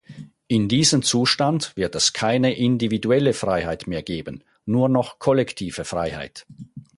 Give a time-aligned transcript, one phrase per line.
[0.47, 6.47] In diesem Zustand wird es keine individuelle Freiheit mehr geben, nur noch kollektive Freiheit.